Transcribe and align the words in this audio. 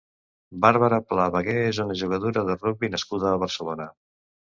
Bàrbara 0.63 0.99
Pla 1.11 1.27
Vegué 1.35 1.55
és 1.67 1.83
una 1.85 1.99
jugadora 2.01 2.47
de 2.51 2.59
rugbi 2.65 2.93
nascuda 2.97 3.33
a 3.35 3.39
Barcelona. 3.47 3.93